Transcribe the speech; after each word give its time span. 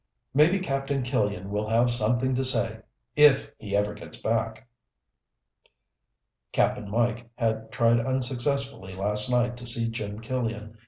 "Maybe 0.33 0.57
Captain 0.57 1.03
Killian 1.03 1.51
will 1.51 1.67
have 1.69 1.91
something 1.91 2.33
to 2.33 2.43
say. 2.43 2.79
If 3.15 3.51
he 3.59 3.75
ever 3.75 3.93
gets 3.93 4.19
back." 4.19 4.67
Cap'n 6.51 6.89
Mike 6.89 7.29
had 7.35 7.71
tried 7.71 7.99
unsuccessfully 7.99 8.93
last 8.95 9.29
night 9.29 9.57
to 9.57 9.65
see 9.67 9.91
Jim 9.91 10.19
Killian. 10.19 10.79